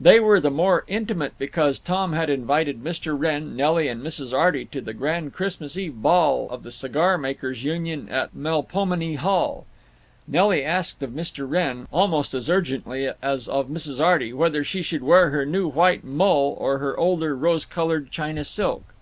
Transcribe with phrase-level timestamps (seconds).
[0.00, 3.14] They were the more intimate because Tom had invited Mr.
[3.14, 4.32] Wrenn, Nelly, and Mrs.
[4.32, 9.66] Arty to the Grand Christmas Eve Ball of the Cigar Makers' Union at Melpomene Hall.
[10.26, 11.46] Nelly asked of Mr.
[11.46, 14.02] Wrenn, almost as urgently as of Mrs.
[14.02, 18.46] Arty, whether she should wear her new white mull or her older rose colored China
[18.46, 18.94] silk.